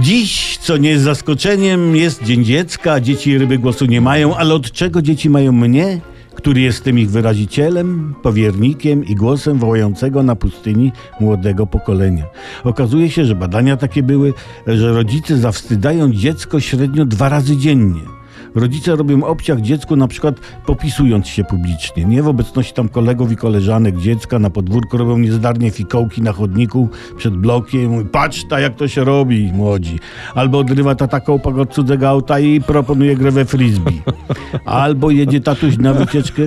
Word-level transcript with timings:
Dziś, 0.00 0.58
co 0.58 0.76
nie 0.76 0.90
jest 0.90 1.04
zaskoczeniem, 1.04 1.96
jest 1.96 2.24
Dzień 2.24 2.44
Dziecka. 2.44 3.00
Dzieci 3.00 3.38
ryby 3.38 3.58
głosu 3.58 3.86
nie 3.86 4.00
mają, 4.00 4.36
ale 4.36 4.54
od 4.54 4.72
czego 4.72 5.02
dzieci 5.02 5.30
mają 5.30 5.52
mnie? 5.52 6.00
Który 6.34 6.60
jestem 6.60 6.98
ich 6.98 7.10
wyrazicielem, 7.10 8.14
powiernikiem 8.22 9.04
i 9.04 9.14
głosem 9.14 9.58
wołającego 9.58 10.22
na 10.22 10.36
pustyni 10.36 10.92
młodego 11.20 11.66
pokolenia. 11.66 12.24
Okazuje 12.64 13.10
się, 13.10 13.24
że 13.24 13.34
badania 13.34 13.76
takie 13.76 14.02
były, 14.02 14.34
że 14.66 14.92
rodzice 14.92 15.36
zawstydają 15.36 16.12
dziecko 16.12 16.60
średnio 16.60 17.04
dwa 17.04 17.28
razy 17.28 17.56
dziennie. 17.56 18.17
Rodzice 18.54 18.96
robią 18.96 19.24
obciach 19.24 19.60
dziecku 19.60 19.96
na 19.96 20.08
przykład 20.08 20.40
popisując 20.66 21.26
się 21.26 21.44
publicznie, 21.44 22.04
nie 22.04 22.22
w 22.22 22.28
obecności 22.28 22.74
tam 22.74 22.88
kolegów 22.88 23.32
i 23.32 23.36
koleżanek 23.36 23.96
dziecka 23.96 24.38
na 24.38 24.50
podwórku 24.50 24.96
robią 24.96 25.18
niezdarnie 25.18 25.70
fikołki 25.70 26.22
na 26.22 26.32
chodniku 26.32 26.88
przed 27.16 27.36
blokiem 27.36 28.08
patrz 28.08 28.44
ta 28.44 28.60
jak 28.60 28.74
to 28.74 28.88
się 28.88 29.04
robi, 29.04 29.52
młodzi. 29.52 29.98
Albo 30.34 30.58
odrywa 30.58 30.94
tata 30.94 31.20
kołpak 31.20 31.58
od 31.58 31.74
cudzego 31.74 32.08
auta 32.08 32.40
i 32.40 32.60
proponuje 32.60 33.16
grę 33.16 33.30
we 33.30 33.44
frisbee. 33.44 34.02
Albo 34.64 35.10
jedzie 35.10 35.40
tatuś 35.40 35.78
na 35.78 35.94
wycieczkę 35.94 36.42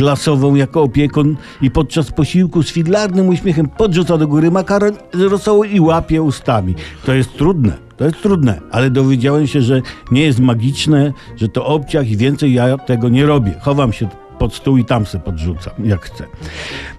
klasową 0.00 0.54
jako 0.54 0.82
opiekun 0.82 1.36
i 1.62 1.70
podczas 1.70 2.10
posiłku 2.10 2.62
z 2.62 2.72
fidlarnym 2.72 3.28
uśmiechem 3.28 3.68
podrzuca 3.68 4.18
do 4.18 4.28
góry 4.28 4.50
makaron 4.50 4.92
z 5.12 5.72
i 5.72 5.80
łapie 5.80 6.22
ustami. 6.22 6.74
To 7.04 7.14
jest 7.14 7.36
trudne. 7.36 7.78
To 7.96 8.04
jest 8.04 8.22
trudne, 8.22 8.60
ale 8.70 8.90
dowiedziałem 8.90 9.46
się, 9.46 9.62
że 9.62 9.82
nie 10.10 10.22
jest 10.22 10.40
magiczne, 10.40 11.12
że 11.36 11.48
to 11.48 11.66
obciach 11.66 12.08
i 12.08 12.16
więcej 12.16 12.52
ja 12.52 12.78
tego 12.78 13.08
nie 13.08 13.26
robię. 13.26 13.54
Chowam 13.60 13.92
się 13.92 14.08
pod 14.38 14.54
stół 14.54 14.76
i 14.76 14.84
tam 14.84 15.06
se 15.06 15.18
podrzucam, 15.18 15.74
jak 15.84 16.00
chcę. 16.00 16.24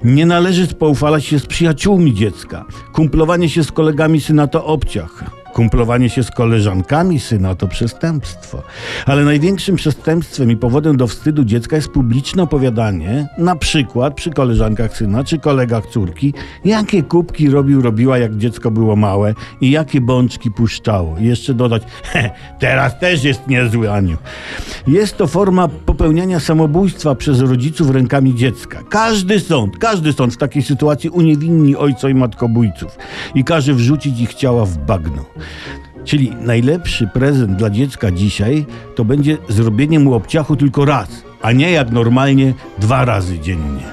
Nie 0.04 0.26
należy 0.26 0.68
spoufalać 0.68 1.26
się 1.26 1.40
z 1.40 1.46
przyjaciółmi 1.46 2.14
dziecka. 2.14 2.66
Kumplowanie 2.94 3.50
się 3.50 3.64
z 3.64 3.72
kolegami 3.72 4.22
syna 4.22 4.48
to 4.48 4.66
obciach. 4.66 5.41
Kumplowanie 5.54 6.10
się 6.10 6.24
z 6.24 6.32
koleżankami 6.32 7.20
syna 7.20 7.56
to 7.56 7.68
przestępstwo. 7.68 8.64
Ale 9.06 9.24
największym 9.24 9.76
przestępstwem 9.76 10.52
i 10.52 10.58
powodem 10.58 10.98
do 10.98 11.08
wstydu 11.08 11.44
dziecka 11.44 11.76
jest 11.76 11.90
publiczne 11.90 12.44
opowiadanie, 12.44 13.28
na 13.38 13.56
przykład 13.56 14.14
przy 14.14 14.32
koleżankach 14.32 14.98
syna 14.98 15.24
czy 15.24 15.40
kolegach 15.40 15.86
córki, 15.86 16.34
jakie 16.66 17.04
kubki 17.04 17.50
robił, 17.50 17.82
robiła 17.82 18.18
jak 18.18 18.38
dziecko 18.38 18.72
było 18.72 18.96
małe 18.96 19.34
i 19.62 19.72
jakie 19.72 20.02
bączki 20.02 20.52
puszczało. 20.52 21.18
I 21.18 21.26
jeszcze 21.26 21.54
dodać, 21.54 21.84
he, 22.12 22.30
teraz 22.60 23.00
też 23.00 23.24
jest 23.24 23.48
niezły 23.48 23.92
Aniu. 23.92 24.18
Jest 24.88 25.18
to 25.18 25.28
forma 25.28 25.68
popełniania 26.02 26.40
samobójstwa 26.40 27.16
przez 27.16 27.40
rodziców 27.40 27.90
rękami 27.90 28.36
dziecka. 28.36 28.84
Każdy 28.90 29.40
sąd, 29.40 29.78
każdy 29.78 30.14
sąd 30.14 30.34
w 30.34 30.38
takiej 30.38 30.64
sytuacji 30.64 31.10
uniewinni 31.10 31.76
ojca 31.76 32.10
i 32.10 32.14
matkobójców 32.14 32.98
i 33.36 33.44
każe 33.44 33.74
wrzucić 33.74 34.22
ich 34.22 34.34
ciała 34.34 34.66
w 34.66 34.78
bagno. 34.78 35.26
Czyli 36.06 36.32
najlepszy 36.36 37.08
prezent 37.08 37.56
dla 37.56 37.70
dziecka 37.70 38.12
dzisiaj 38.12 38.66
to 38.96 39.06
będzie 39.06 39.38
zrobienie 39.50 40.00
mu 40.00 40.14
obciachu 40.14 40.56
tylko 40.56 40.86
raz, 40.86 41.24
a 41.42 41.52
nie 41.52 41.72
jak 41.72 41.92
normalnie 41.92 42.54
dwa 42.80 43.06
razy 43.06 43.40
dziennie. 43.40 43.84